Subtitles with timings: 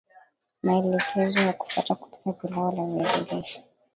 [0.63, 3.63] Maelekezo ya kufuata kupika pilau la viazi lishe